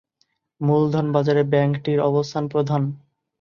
[0.61, 2.81] মূলধন বাজারে ব্যাংকটির অবস্থান প্রধান।